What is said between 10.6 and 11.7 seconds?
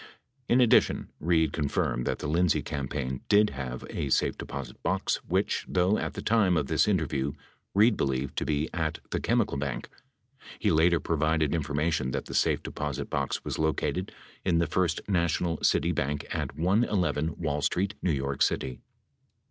later provided